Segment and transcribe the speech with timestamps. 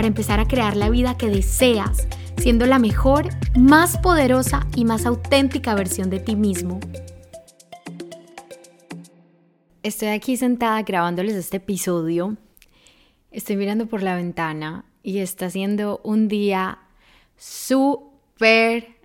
[0.00, 2.08] para empezar a crear la vida que deseas,
[2.38, 6.80] siendo la mejor, más poderosa y más auténtica versión de ti mismo.
[9.82, 12.38] Estoy aquí sentada grabándoles este episodio.
[13.30, 16.78] Estoy mirando por la ventana y está siendo un día
[17.36, 18.99] súper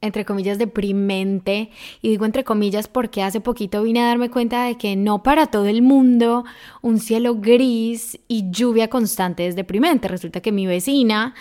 [0.00, 1.70] entre comillas, deprimente.
[2.02, 5.46] Y digo entre comillas porque hace poquito vine a darme cuenta de que no para
[5.46, 6.44] todo el mundo
[6.82, 10.08] un cielo gris y lluvia constante es deprimente.
[10.08, 11.34] Resulta que mi vecina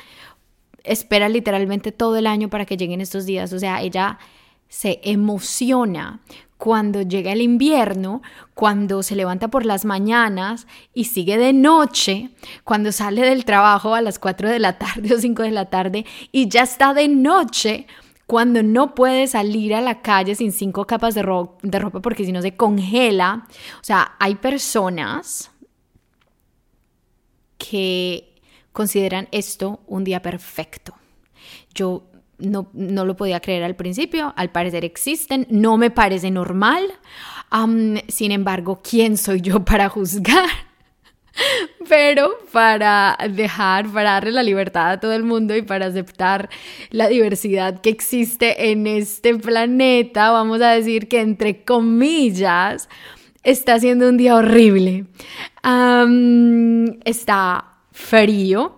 [0.83, 3.53] espera literalmente todo el año para que lleguen estos días.
[3.53, 4.19] O sea, ella
[4.67, 6.22] se emociona
[6.57, 8.22] cuando llega el invierno,
[8.53, 12.29] cuando se levanta por las mañanas y sigue de noche,
[12.63, 16.05] cuando sale del trabajo a las 4 de la tarde o 5 de la tarde
[16.31, 17.88] y ya está de noche
[18.27, 22.41] cuando no puede salir a la calle sin cinco capas de, ropa porque si no
[22.41, 23.47] se congela.
[23.79, 25.51] O sea, hay personas
[27.57, 28.35] que
[28.71, 30.95] consideran esto un día perfecto.
[31.73, 36.83] Yo no, no, lo podía creer al principio, al parecer existen, no me parece normal.
[38.07, 40.49] sin embargo, ¿quién soy yo para juzgar?
[41.89, 46.50] pero para dejar, para darle la libertad a todo el mundo y para aceptar
[46.89, 52.89] la diversidad que existe en este planeta, vamos a decir que entre comillas,
[53.44, 55.06] está siendo un día horrible.
[57.06, 58.75] está frío,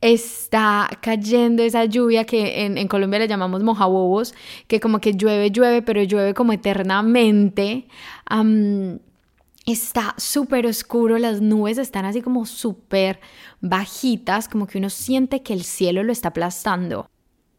[0.00, 4.34] está cayendo esa lluvia que en, Colombia le llamamos mojabobos,
[4.68, 7.88] que como que llueve, llueve, pero llueve como eternamente.
[9.66, 13.20] Está súper oscuro, las nubes están así como súper
[13.60, 17.10] bajitas, como que uno siente que el cielo lo está aplastando.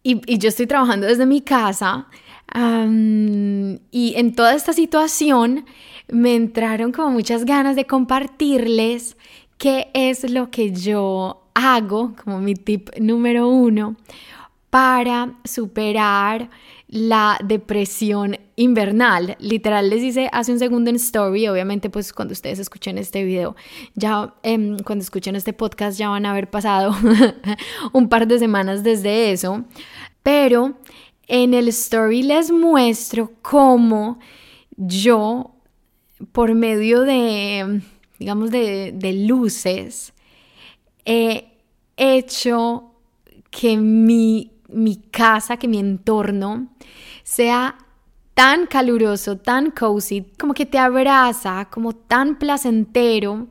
[0.02, 2.08] Y, yo estoy trabajando desde mi casa
[2.56, 5.66] y en toda esta situación
[6.08, 9.18] me entraron como muchas ganas de compartirles
[9.60, 13.98] qué es lo que yo hago, como mi tip número uno,
[14.70, 16.50] para superar
[16.90, 19.38] la depresión invernal.
[19.40, 23.56] Literal les hice hace un segundo en story, obviamente pues cuando ustedes escuchen este video,
[23.94, 26.96] ya em, cuando escuchen este podcast ya van a haber pasado
[27.94, 29.66] un par de semanas desde eso,
[30.24, 30.80] pero
[31.28, 34.18] en el story les muestro cómo
[34.76, 35.52] yo
[36.32, 37.82] por medio de,
[38.18, 40.12] digamos, de, de luces,
[41.06, 41.54] he
[41.98, 42.96] hecho
[43.52, 46.70] que mi mi casa, que mi entorno
[47.24, 47.78] sea
[48.34, 53.48] tan caluroso, tan cozy, como que te abraza, como tan placentero,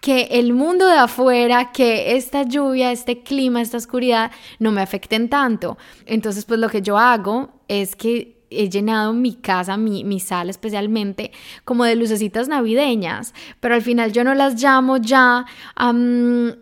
[0.00, 4.30] que el mundo de afuera, que esta lluvia, este clima, esta oscuridad
[4.60, 5.76] no me afecten tanto.
[6.06, 10.50] Entonces, pues lo que yo hago es que he llenado mi casa, mi, mi, sala
[10.50, 11.32] especialmente,
[11.64, 15.46] como de lucecitas navideñas, pero al final yo no las llamo ya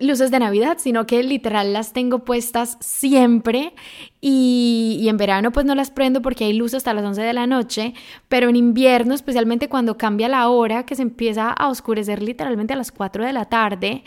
[0.00, 3.74] luces de Navidad, sino que literal las tengo puestas siempre
[4.20, 7.47] y, en verano pues no las prendo porque hay luz hasta las 11 de la
[7.47, 7.94] noche,
[8.28, 12.76] pero en invierno, especialmente cuando cambia la hora, que se empieza a oscurecer literalmente a
[12.76, 14.03] las 4 de la tarde,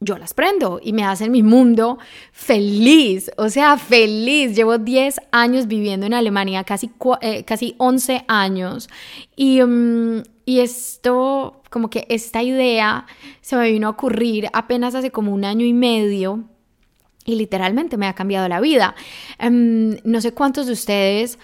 [0.00, 1.98] yo las prendo y me hacen mi mundo
[2.32, 4.54] feliz, o sea, feliz.
[4.54, 8.88] Llevo 10 años viviendo en Alemania, casi, eh, casi 11 años.
[9.34, 13.06] Y, mm, y esto, como que esta idea
[13.40, 16.44] se me vino a ocurrir apenas hace como un año y medio.
[17.24, 18.94] Y literalmente me ha cambiado la vida.
[19.38, 21.38] Em, no sé cuántos de ustedes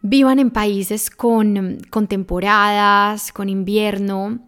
[0.00, 4.40] vivan en países con, con temporadas, con invierno,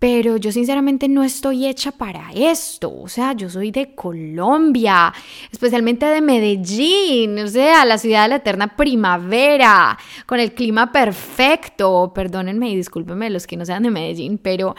[0.00, 2.90] pero yo sinceramente no estoy hecha para esto.
[2.90, 5.12] O sea, yo soy de Colombia,
[5.52, 12.12] especialmente de Medellín, o sea, la ciudad de la eterna primavera, con el clima perfecto.
[12.14, 14.74] Perdónenme y discúlpenme los que no sean de Medellín, pero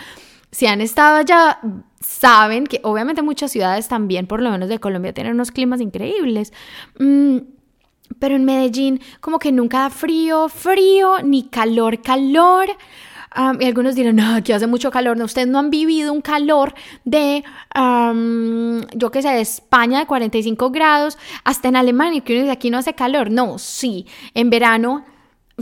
[0.50, 1.60] si han estado allá,
[2.00, 6.52] saben que obviamente muchas ciudades también, por lo menos de Colombia, tienen unos climas increíbles.
[6.98, 7.38] Mm,
[8.18, 12.70] pero en Medellín como que nunca da frío, frío, ni calor, calor
[13.60, 15.18] y algunos dirán, no, aquí hace mucho calor.
[15.18, 16.74] No, ustedes no han vivido un calor
[17.06, 17.44] de,
[17.74, 22.70] yo qué sé, de España de 45 grados hasta en Alemania, que uno dice aquí
[22.70, 23.32] no hace calor.
[23.32, 25.06] No, sí, en verano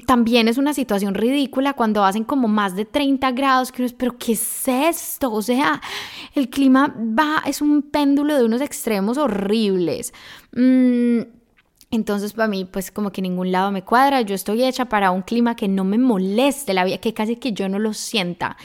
[0.05, 3.93] también es una situación ridícula cuando hacen como más de 30 grados, que uno es,
[3.93, 5.31] pero ¿qué es esto?
[5.31, 5.81] O sea,
[6.35, 10.13] el clima va, es un péndulo de unos extremos horribles.
[10.55, 11.21] Mm,
[11.91, 15.23] entonces para mí pues como que ningún lado me cuadra, yo estoy hecha para un
[15.23, 18.57] clima que no me moleste la vida, que casi que yo no lo sienta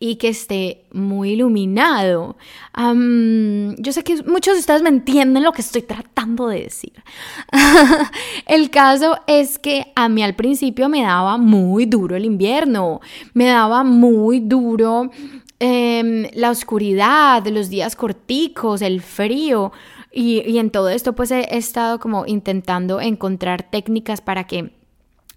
[0.00, 2.36] y que esté muy iluminado.
[2.76, 6.92] yo sé que muchos de ustedes me entienden lo que estoy tratando de decir.
[8.46, 13.00] el caso es que a mí al principio me daba muy duro el invierno,
[13.32, 15.08] me daba muy duro
[15.60, 19.70] em, la oscuridad, los días corticos, el frío.
[20.12, 24.72] Y, en todo esto pues he, estado como intentando encontrar técnicas para que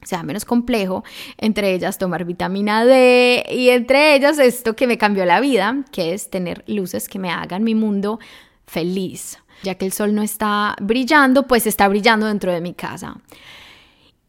[0.03, 1.03] sea menos complejo,
[1.37, 6.13] entre ellas tomar vitamina D y entre ellas esto que me cambió la vida, que
[6.13, 8.19] es tener luces que me hagan mi mundo
[8.67, 9.39] feliz.
[9.63, 13.17] Ya que el sol no está brillando, pues está brillando dentro de mi casa.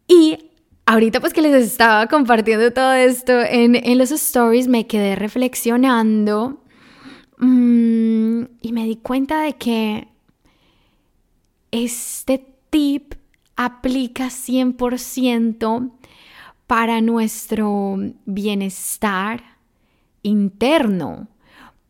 [0.07, 0.39] Y
[0.87, 6.63] ahorita pues que les estaba compartiendo todo esto en, los stories, me quedé reflexionando
[7.39, 10.09] mm, y me di cuenta de que
[11.77, 13.15] este tip
[13.57, 15.93] aplica 100%
[16.67, 19.43] para nuestro bienestar
[20.23, 21.29] interno,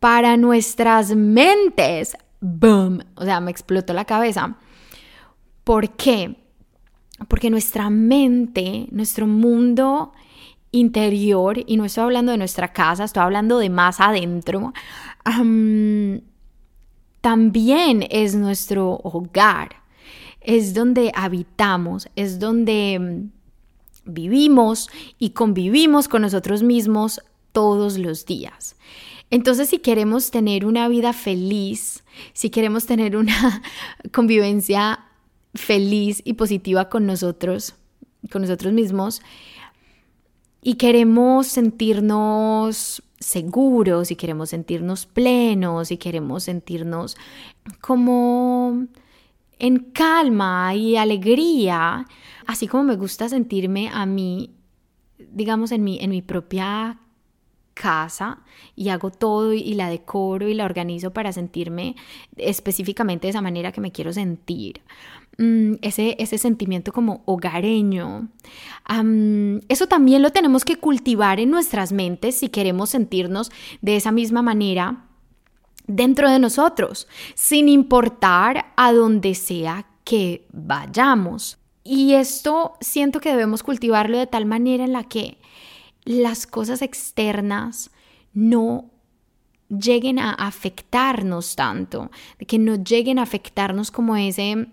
[0.00, 2.16] para nuestras mentes.
[2.40, 3.02] ¡Boom!
[3.14, 4.56] O sea, me explotó la cabeza.
[5.64, 6.36] ¿Por qué?
[7.28, 10.12] Porque nuestra mente, nuestro mundo
[10.70, 14.74] interior, y no estoy hablando de nuestra casa, estoy hablando de más adentro,
[17.20, 19.76] también es nuestro hogar,
[20.40, 27.20] es donde habitamos, es donde mm, vivimos y convivimos con nosotros mismos
[27.52, 28.76] todos los días.
[29.30, 33.62] Entonces, si queremos tener una vida feliz, si queremos tener una
[34.12, 35.00] convivencia
[35.54, 37.74] feliz y positiva con nosotros,
[38.30, 39.20] con nosotros mismos,
[40.62, 47.16] y queremos sentirnos seguros y queremos sentirnos plenos y queremos sentirnos
[47.80, 48.86] como
[49.58, 52.06] en calma y alegría,
[52.46, 54.54] así como me gusta sentirme a mí,
[55.18, 56.98] digamos, en mi, en mi propia
[57.76, 58.38] casa
[58.75, 61.94] y hago todo y la decoro y la organizo para sentirme
[62.37, 64.81] específicamente de esa manera que me quiero sentir.
[65.38, 68.28] Mm, ese, ese sentimiento como hogareño.
[69.69, 73.52] eso también lo tenemos que cultivar en nuestras mentes si queremos sentirnos
[73.82, 75.05] de esa misma manera
[75.87, 81.58] dentro de nosotros, sin importar a donde sea que vayamos.
[81.84, 85.38] Y esto siento que debemos cultivarlo de tal manera en la que
[86.06, 87.91] las cosas externas
[88.32, 88.91] no
[89.69, 94.69] lleguen a afectarnos tanto, de que no lleguen a afectarnos como ese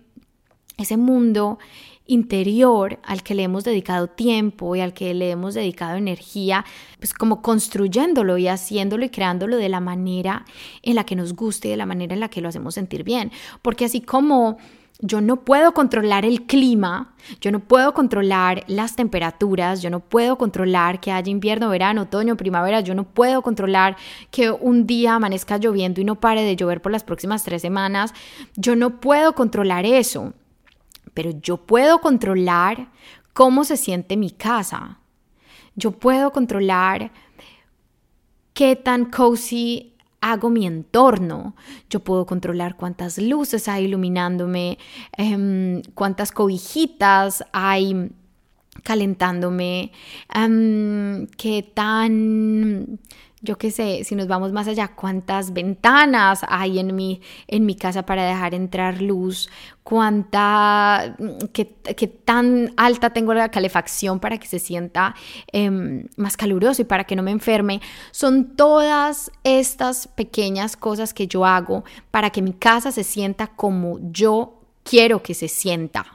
[0.77, 1.59] ese mundo
[2.05, 6.65] interior al que le hemos dedicado tiempo y al que le hemos dedicado energía,
[6.97, 10.45] pues como construyéndolo y haciéndolo y creándolo de la manera
[10.81, 13.03] en la que nos guste y de la manera en la que lo hacemos sentir
[13.03, 13.31] bien.
[13.61, 14.57] Porque así como
[15.05, 20.37] yo no puedo controlar el clima, yo no puedo controlar las temperaturas, yo no puedo
[20.37, 23.97] controlar que haya invierno, verano, otoño, primavera, yo no puedo controlar
[24.31, 28.13] que un día amanezca lloviendo y no pare de llover por las próximas tres semanas,
[28.55, 30.33] yo no puedo controlar eso
[31.13, 32.89] pero yo puedo controlar
[33.33, 34.99] cómo se siente mi casa.
[35.75, 37.11] Yo puedo controlar
[38.53, 39.92] qué tan cozy
[40.23, 41.53] hago mi entorno.
[41.89, 44.77] Yo puedo controlar cuántas luces hay iluminándome,
[45.17, 48.09] em, cuántas cobijitas hay
[48.83, 49.91] calentándome,
[50.33, 52.99] em, qué tan
[53.43, 57.75] yo qué sé, si nos vamos más allá, cuántas ventanas hay en mi, en mi
[57.75, 59.49] casa para dejar entrar luz,
[59.83, 61.17] cuánta,
[61.51, 61.65] qué,
[62.07, 65.13] tan alta tengo la calefacción para que se sienta
[65.51, 67.81] em, más caluroso y para que no me enferme.
[68.11, 73.99] Son todas estas pequeñas cosas que yo hago para que mi casa se sienta como
[74.09, 76.05] yo quiero que se sienta.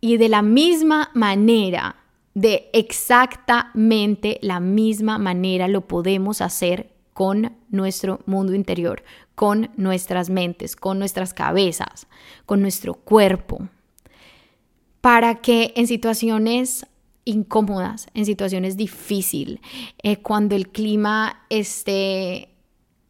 [0.00, 2.01] Y de la misma manera,
[2.34, 9.02] de exactamente la misma manera lo podemos hacer con nuestro mundo interior,
[9.34, 12.06] con nuestras mentes, con nuestras cabezas,
[12.46, 13.68] con nuestro cuerpo,
[15.00, 16.86] para que en situaciones
[17.24, 19.60] incómodas, en situaciones difíciles,
[20.02, 22.48] eh, cuando el clima esté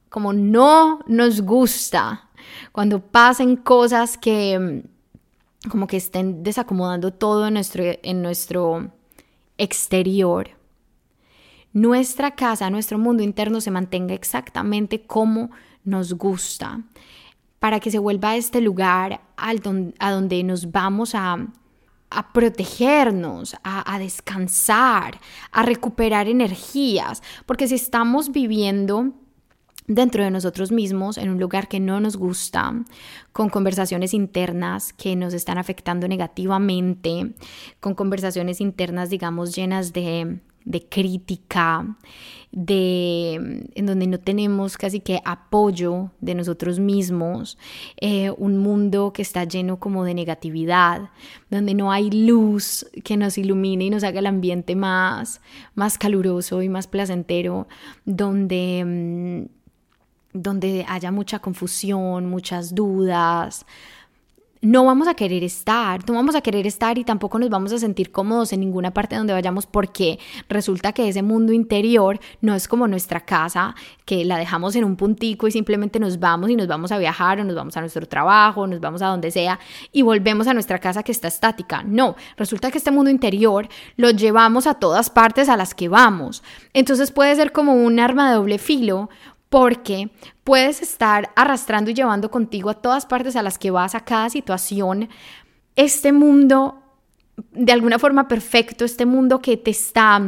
[0.08, 2.28] como no nos gusta,
[2.72, 8.90] cuando pasen cosas que mm, como que estén desacomodando todo en nuestro, en nuestro
[9.62, 10.50] exterior,
[11.72, 15.50] nuestra casa, nuestro mundo interno se mantenga exactamente como
[15.84, 16.80] nos gusta,
[17.58, 19.62] para que se vuelva este lugar al
[20.00, 21.46] a donde nos vamos a,
[22.34, 25.20] protegernos, a, descansar,
[25.52, 29.14] a recuperar energías, porque si estamos viviendo
[29.86, 32.74] dentro de nosotros mismos, en un lugar que no nos gusta,
[33.32, 37.32] con conversaciones internas que nos están afectando negativamente,
[37.80, 41.96] con conversaciones internas, digamos, llenas de, de crítica,
[42.52, 43.34] de
[43.74, 47.58] en donde no tenemos casi que apoyo de nosotros mismos,
[48.00, 51.10] eh, un mundo que está lleno como de negatividad,
[51.50, 55.40] donde no hay luz que nos ilumine y nos haga el ambiente más,
[55.74, 57.68] más caluroso y más placentero,
[58.04, 59.61] donde mm,
[60.32, 63.66] donde haya mucha confusión, muchas dudas,
[64.62, 67.78] no vamos a querer estar, no vamos a querer estar y tampoco nos vamos a
[67.78, 72.68] sentir cómodos en ninguna parte donde vayamos porque resulta que ese mundo interior no es
[72.68, 73.74] como nuestra casa,
[74.04, 77.40] que la dejamos en un puntico y simplemente nos vamos y nos vamos a viajar
[77.40, 79.58] o nos vamos a nuestro trabajo, nos vamos a donde sea
[79.90, 81.82] y volvemos a nuestra casa que está estática.
[81.82, 86.44] No, resulta que este mundo interior lo llevamos a todas partes a las que vamos.
[86.72, 89.10] Entonces puede ser como un arma de doble filo
[89.52, 90.08] porque
[90.44, 94.30] puedes estar arrastrando y llevando contigo a todas partes a las que vas, a cada
[94.30, 95.10] situación,
[95.76, 96.82] este mundo
[97.52, 100.22] de alguna forma perfecto, este mundo que te está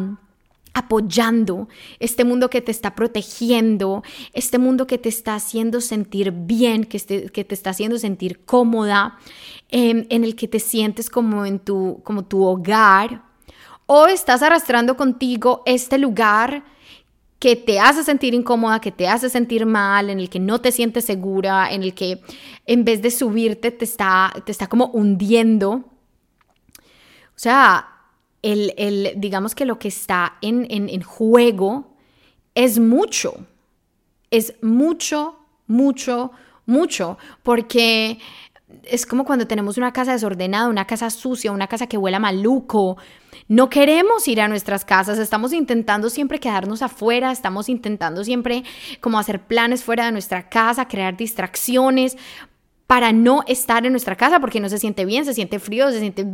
[0.74, 4.02] apoyando, este mundo que te está protegiendo,
[4.34, 7.00] este mundo que te está haciendo sentir bien, que,
[7.32, 9.16] que te está haciendo sentir cómoda,
[9.70, 13.22] em, en el que te sientes como en tu, como tu hogar,
[13.86, 16.73] o estás arrastrando contigo este lugar
[17.44, 20.72] que te hace sentir incómoda, que te hace sentir mal, en el que no te
[20.72, 22.22] sientes segura, en el que
[22.64, 25.84] en vez de subirte te está, te está como hundiendo.
[26.78, 27.86] O sea,
[28.40, 31.94] el, el, digamos que lo que está en, en, en juego
[32.54, 33.34] es mucho,
[34.30, 35.36] es mucho,
[35.66, 36.30] mucho,
[36.64, 38.20] mucho, porque
[38.82, 42.96] es como cuando tenemos una casa desordenada, una casa sucia, una casa que huela maluco.
[43.48, 48.64] No queremos ir a nuestras casas, estamos intentando siempre quedarnos afuera, estamos intentando siempre
[49.00, 52.16] como hacer planes fuera de nuestra casa, crear distracciones
[52.86, 56.00] para no estar en nuestra casa porque no se siente bien, se siente frío, se
[56.00, 56.26] siente...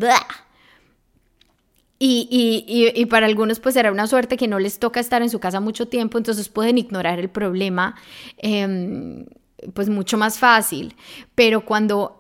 [2.03, 5.29] Y, y, y, para algunos pues será una suerte que no les toca estar en
[5.29, 7.95] su casa mucho tiempo, entonces pueden ignorar el problema
[8.39, 9.27] eh,
[9.75, 10.95] pues mucho más fácil.
[11.35, 12.20] Pero cuando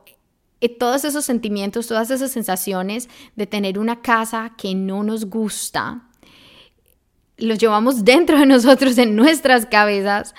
[0.69, 6.09] todos esos sentimientos, todas esas sensaciones de tener una casa que no nos gusta,
[7.37, 10.35] los llevamos dentro de nosotros, en nuestras cabezas,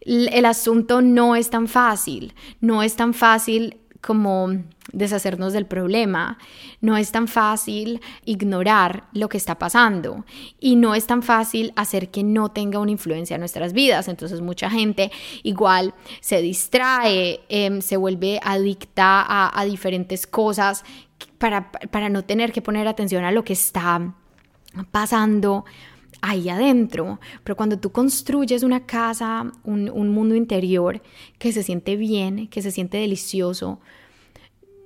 [0.00, 4.48] el asunto no es tan fácil, no es tan fácil como
[4.92, 6.38] deshacernos del problema.
[6.80, 10.24] No es tan fácil ignorar lo que está pasando
[10.58, 14.08] y no es tan fácil hacer que no tenga una influencia en nuestras vidas.
[14.08, 15.10] Entonces mucha gente
[15.42, 20.84] igual se distrae, em, se vuelve adicta a, diferentes cosas
[21.38, 24.14] para, para no tener que poner atención a lo que está
[24.90, 25.64] pasando
[26.22, 27.20] ahí adentro.
[27.44, 31.00] Pero cuando tú construyes una casa, un, mundo interior
[31.38, 33.80] que se siente bien, que se siente delicioso,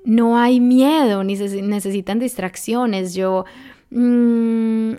[0.05, 3.15] no hay miedo, ni se necesitan distracciones.
[3.15, 3.45] Yo
[3.91, 4.93] mm,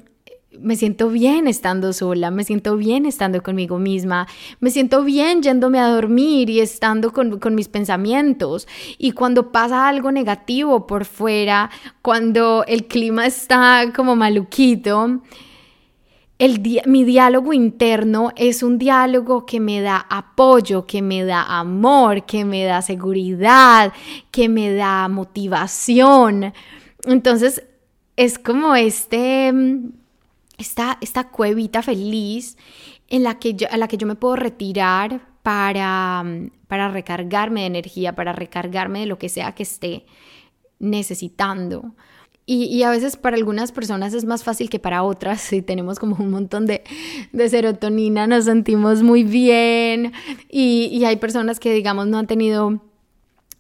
[0.60, 4.28] me siento bien estando sola, me siento bien estando conmigo misma,
[4.60, 8.68] me siento bien yéndome a dormir y estando con, con mis pensamientos.
[8.98, 11.70] Y cuando pasa algo negativo por fuera,
[12.02, 15.22] cuando el clima está como maluquito,
[16.86, 22.44] mi diálogo interno es un diálogo que me da apoyo, que me da amor, que
[22.44, 23.94] me da seguridad,
[24.32, 26.54] que me da motivación.
[27.06, 27.64] Entonces,
[28.18, 29.54] es como este,
[30.58, 32.58] esta, esta cuevita feliz
[33.08, 36.24] en la que yo, a la que yo me puedo retirar para,
[36.68, 40.06] para recargarme de energía, para recargarme de lo que sea que esté
[40.80, 41.94] necesitando.
[42.48, 45.42] Y, a veces para algunas personas es más fácil que para otras.
[45.42, 46.84] Si tenemos como un montón de,
[47.50, 50.14] serotonina, nos sentimos muy bien.
[50.50, 52.82] Y, hay personas que, digamos, no han tenido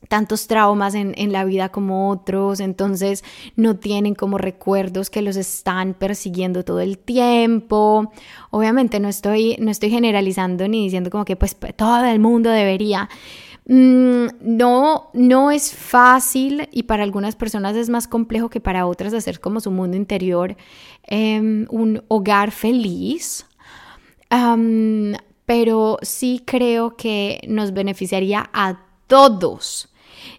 [0.08, 3.24] tantos traumas en, la vida como otros, entonces
[3.56, 8.12] no tienen como recuerdos que los están persiguiendo todo el tiempo.
[8.52, 13.10] Obviamente no estoy, no estoy generalizando ni diciendo como que pues todo el mundo debería,
[13.68, 19.40] no, no es fácil y para algunas personas es más complejo que para otras hacer
[19.40, 20.56] como su mundo interior
[21.04, 23.46] em, un hogar feliz.
[25.46, 29.90] pero sí creo que nos beneficiaría a todos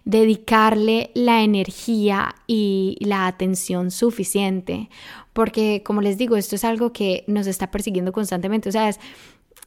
[0.05, 4.89] dedicarle la energía y la atención suficiente,
[5.33, 8.99] porque como les digo, esto es algo que nos está persiguiendo constantemente, o sea, es,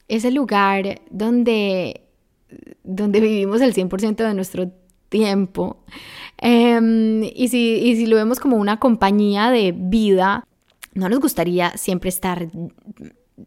[0.07, 2.10] es el lugar donde
[2.83, 4.71] donde vivimos el 100% de nuestro
[5.09, 5.83] tiempo.
[6.37, 10.47] Em, y, si, y si lo vemos como una compañía de vida,
[10.93, 12.47] no nos gustaría siempre estar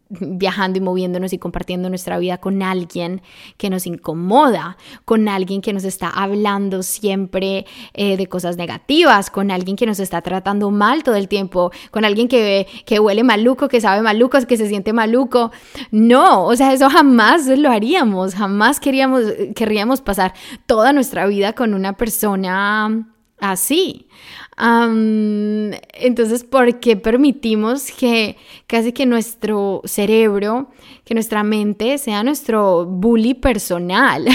[0.09, 3.23] viajando y moviéndonos y compartiendo nuestra vida con alguien
[3.57, 9.51] que nos incomoda, con alguien que nos está hablando siempre eh, de cosas negativas, con
[9.51, 13.69] alguien que nos está tratando mal todo el tiempo, con alguien que, que huele maluco,
[13.69, 15.53] que sabe maluco, que se siente maluco.
[15.91, 19.23] No, o sea, eso jamás lo haríamos, jamás queríamos,
[19.55, 20.35] querríamos pasar
[20.67, 23.07] toda nuestra vida con una persona
[23.39, 24.09] así
[24.57, 30.71] entonces, ¿por qué permitimos que casi que nuestro cerebro,
[31.05, 34.27] que nuestra mente sea nuestro bully personal?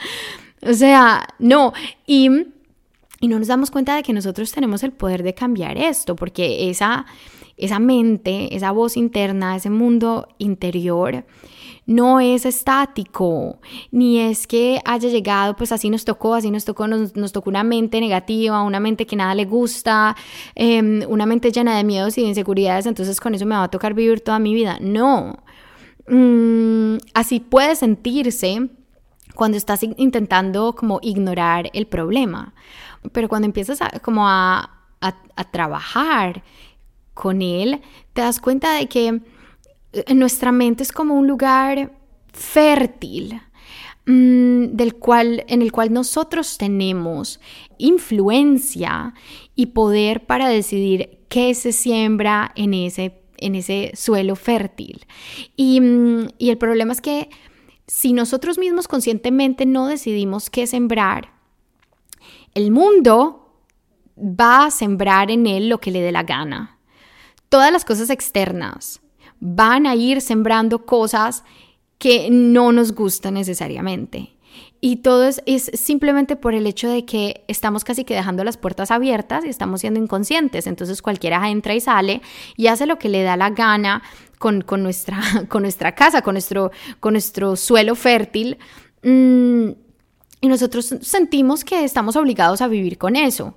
[0.62, 1.72] o sea, no.
[2.06, 2.30] Y,
[3.20, 6.70] y, no nos damos cuenta de que nosotros tenemos el poder de cambiar esto, porque
[6.70, 7.06] esa,
[7.56, 11.24] esa mente, esa voz interna, ese mundo interior,
[11.88, 13.58] no es estático,
[13.90, 17.64] ni es que haya llegado, pues así nos tocó, así nos tocó, nos, tocó una
[17.64, 20.14] mente negativa, una mente que nada le gusta,
[20.54, 23.70] em, una mente llena de miedos y de inseguridades, entonces con eso me va a
[23.70, 24.76] tocar vivir toda mi vida.
[24.82, 25.38] No,
[26.06, 28.68] mm, así puede sentirse
[29.34, 32.52] cuando estás intentando como ignorar el problema,
[33.12, 34.68] pero cuando empiezas como a
[35.50, 36.42] trabajar
[37.14, 37.80] con él,
[38.12, 39.22] te das cuenta de que
[40.14, 41.92] nuestra mente es como un lugar
[42.32, 43.40] fértil
[44.06, 47.40] mm, del cual, en el cual nosotros tenemos
[47.78, 49.14] influencia
[49.54, 55.06] y poder para decidir qué se siembra en ese, en ese suelo fértil.
[55.56, 57.30] Y, mm, y el problema es que
[57.86, 61.32] si nosotros mismos conscientemente no decidimos qué sembrar,
[62.54, 63.54] el mundo
[64.18, 66.78] va a sembrar en él lo que le dé la gana.
[67.48, 69.00] Todas las cosas externas,
[69.40, 71.44] van a ir sembrando cosas
[71.98, 74.32] que no nos gustan necesariamente.
[74.80, 78.92] Y todo es, simplemente por el hecho de que estamos casi que dejando las puertas
[78.92, 80.68] abiertas y estamos siendo inconscientes.
[80.68, 82.22] Entonces cualquiera entra y sale
[82.56, 84.02] y hace lo que le da la gana
[84.38, 86.70] con, nuestra, con nuestra casa, con nuestro,
[87.00, 88.58] con nuestro suelo fértil.
[89.02, 89.70] Mm,
[90.40, 93.54] y nosotros sentimos que estamos obligados a vivir con eso.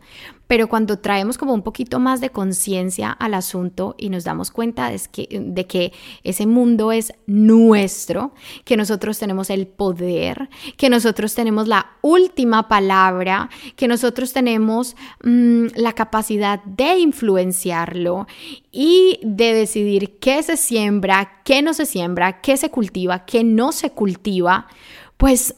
[0.48, 4.90] Pero cuando traemos como un poquito más de conciencia al asunto y nos damos cuenta
[4.90, 8.34] de que, de que ese mundo es nuestro,
[8.66, 15.68] que nosotros tenemos el poder, que nosotros tenemos la última palabra, que nosotros tenemos mm,
[15.76, 18.28] la capacidad de influenciarlo
[18.74, 23.72] y de decidir qué se siembra, qué no se siembra, qué se cultiva, qué no
[23.72, 24.68] se cultiva,
[25.16, 25.56] pues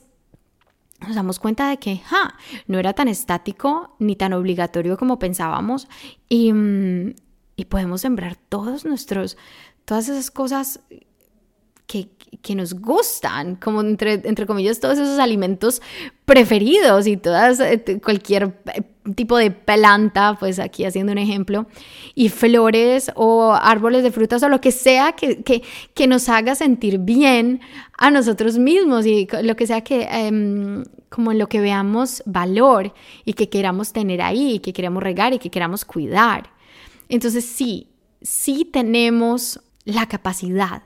[1.03, 2.01] nos damos cuenta de que
[2.67, 5.87] no era tan estático ni tan obligatorio como pensábamos
[6.29, 7.15] y, mm,
[7.55, 9.37] y podemos sembrar todos nuestros,
[9.85, 10.79] todas esas cosas
[11.87, 15.81] que, nos gustan, como entre, entre comillas todos esos alimentos
[16.25, 18.81] preferidos y todas, eh, cualquier eh,
[19.15, 21.67] tipo de planta, pues aquí haciendo un ejemplo,
[22.15, 26.55] y flores o árboles de frutas o lo que sea que, que, que nos haga
[26.55, 27.61] sentir bien
[27.97, 32.93] a nosotros mismos y lo que sea que, em, como en lo que veamos valor
[33.23, 36.49] y que queramos tener ahí, y que queramos regar y que queramos cuidar.
[37.09, 37.87] Entonces sí,
[38.21, 40.83] sí tenemos la capacidad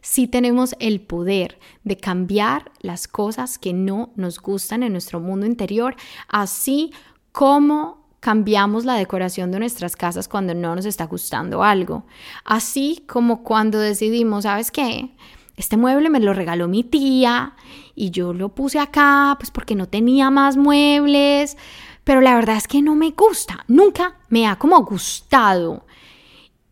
[0.00, 5.46] sí tenemos el poder de cambiar las cosas que no nos gustan en nuestro mundo
[5.46, 5.96] interior,
[6.28, 6.92] así
[7.32, 12.04] como cambiamos la decoración de nuestras casas cuando no nos está gustando algo.
[12.44, 15.10] Así como cuando decidimos, ¿sabes qué?
[15.56, 17.54] Este mueble me lo regaló mi tía
[17.94, 21.56] y yo lo puse acá pues porque no tenía más muebles,
[22.04, 25.84] pero la verdad es que no me gusta, nunca me ha como gustado.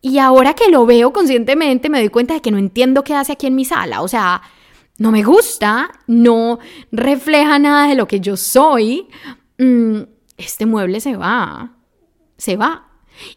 [0.08, 3.32] Y ahora que lo veo conscientemente me doy cuenta de que no entiendo qué hace
[3.32, 4.02] aquí en mi sala.
[4.02, 4.40] O sea,
[4.98, 6.60] no me gusta, no
[6.92, 9.08] refleja nada de lo que yo soy.
[9.58, 10.02] Mm,
[10.36, 11.72] este mueble se va,
[12.36, 12.86] se va.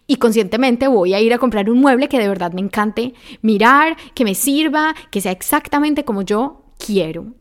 [0.05, 3.97] Y conscientemente voy a ir a comprar un mueble que de verdad me encante mirar,
[4.13, 7.34] que me sirva, que sea exactamente como yo quiero.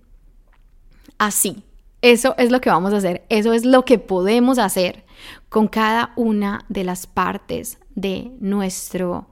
[1.19, 1.65] Así,
[2.01, 5.05] eso es lo que vamos a hacer, eso es lo que podemos hacer
[5.51, 9.27] con cada una de las partes de nuestro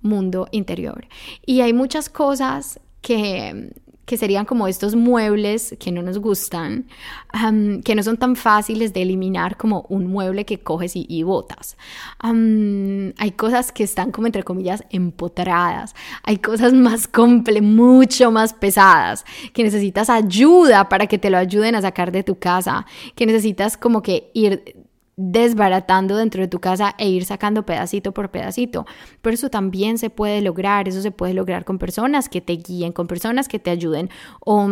[0.00, 1.06] mundo interior.
[1.46, 3.70] Y hay muchas cosas que,
[4.04, 6.86] que serían como estos muebles que no nos gustan,
[7.84, 11.76] que no son tan fáciles de eliminar como un mueble que coges y, botas.
[12.20, 15.94] hay cosas que están como entre comillas empotradas,
[16.24, 21.74] hay cosas más comple, mucho más pesadas, que necesitas ayuda para que te lo ayuden
[21.76, 24.81] a sacar de tu casa, que necesitas como que ir
[25.16, 28.86] desbaratando dentro de tu casa e ir sacando pedacito por pedacito.
[29.20, 32.92] Pero eso también se puede lograr, eso se puede lograr con personas que te guíen,
[32.92, 34.68] con personas que te ayuden o,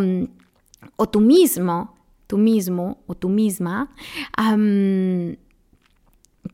[0.95, 1.95] o tú mismo
[2.31, 3.93] tú mismo o tú misma,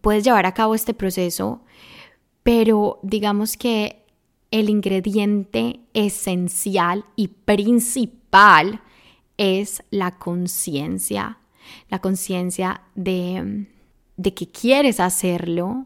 [0.02, 1.62] puedes llevar a cabo este proceso,
[2.42, 4.04] pero digamos que
[4.50, 8.82] el ingrediente esencial y principal
[9.38, 11.38] es la conciencia,
[11.90, 13.68] la conciencia de,
[14.34, 15.86] que quieres hacerlo,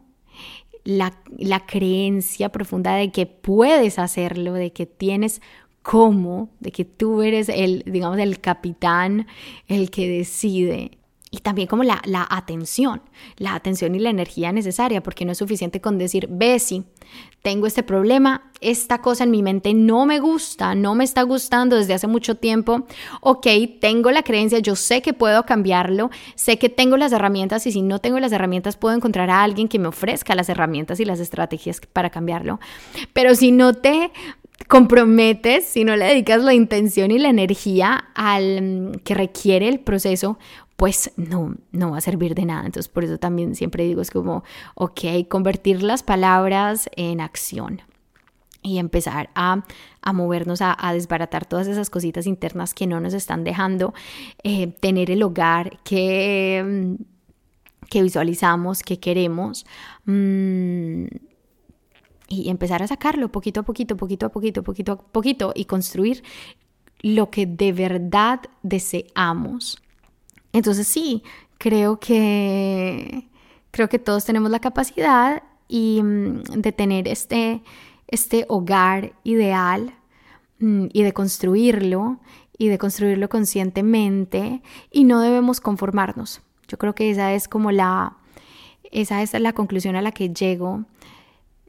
[0.84, 5.40] la, la, creencia profunda de que puedes hacerlo, de que tienes
[5.82, 9.26] cómo, de que tú eres el, digamos, el capitán,
[9.68, 10.98] el que decide
[11.34, 13.00] y también como la, la, atención,
[13.38, 16.84] la atención y la energía necesaria, porque no es suficiente con decir, Bessie,
[17.40, 21.76] tengo este problema, esta cosa en mi mente no me gusta, no me está gustando
[21.76, 22.86] desde hace mucho tiempo,
[23.22, 23.46] ok,
[23.80, 27.80] tengo la creencia, yo sé que puedo cambiarlo, sé que tengo las herramientas y si
[27.80, 31.18] no tengo las herramientas puedo encontrar a alguien que me ofrezca las herramientas y las
[31.18, 32.60] estrategias para cambiarlo,
[33.14, 34.12] pero si no te
[34.68, 39.80] comprometes, si no le dedicas la intención y la energía al mm, que requiere el
[39.80, 40.38] proceso,
[40.76, 42.66] pues no, no va a servir de nada.
[42.66, 47.82] Entonces, por eso también siempre digo, es como, ok, convertir las palabras en acción
[48.62, 49.64] y empezar a,
[50.12, 53.92] movernos, a, desbaratar todas esas cositas internas que no nos están dejando
[54.44, 56.96] eh, tener el hogar que,
[57.90, 59.66] que visualizamos, que queremos.
[60.04, 61.06] Mm,
[62.28, 66.22] y empezar a sacarlo poquito a poquito, poquito a poquito, poquito a poquito y construir
[67.02, 69.82] lo que de verdad deseamos.
[70.52, 71.22] Entonces sí,
[71.58, 73.28] creo que,
[73.70, 77.62] creo que todos tenemos la capacidad y, mm, de tener este,
[78.08, 79.94] este hogar ideal
[80.58, 82.18] mm, y de construirlo
[82.58, 86.42] y de construirlo conscientemente y no debemos conformarnos.
[86.68, 88.16] Yo creo que esa es como la,
[88.90, 90.84] esa es la conclusión a la que llego.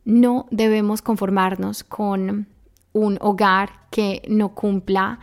[0.05, 2.47] No debemos conformarnos con
[2.91, 5.19] un hogar que no cumpla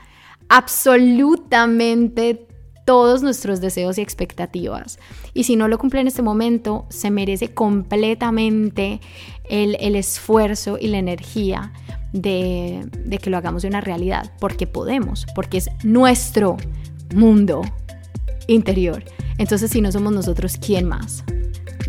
[0.49, 2.46] absolutamente
[2.85, 4.99] todos nuestros deseos y expectativas.
[5.35, 9.01] Y si no lo cumple en este momento, se merece completamente
[9.49, 11.73] el, esfuerzo y la energía
[12.12, 16.57] de, de que lo hagamos de una realidad, porque podemos, porque es nuestro
[17.14, 17.62] mundo
[18.47, 19.05] interior.
[19.38, 21.25] Entonces, si no somos nosotros, ¿quién más?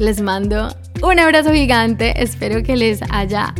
[0.01, 2.23] Les mando un abrazo gigante.
[2.23, 3.53] Espero que les haya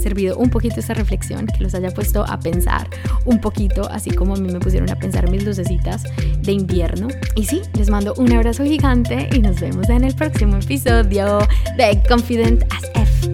[0.00, 2.88] servido un poquito esta reflexión, que los haya puesto a pensar
[3.26, 6.04] un poquito, así como a mí me pusieron a pensar mis lucecitas
[6.38, 7.08] de invierno.
[7.36, 11.40] Y sí, les mando un abrazo gigante y nos vemos en el próximo episodio
[11.76, 13.29] de Confident as Ever.